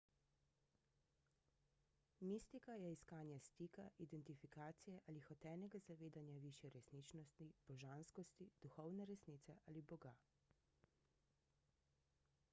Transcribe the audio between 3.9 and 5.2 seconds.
identifikacije